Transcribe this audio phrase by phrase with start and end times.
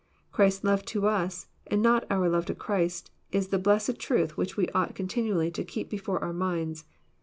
[0.31, 4.57] Christ's love to us, and not our love to Christ, is the blessed truth which
[4.57, 6.85] we ought continually to keep before our minds.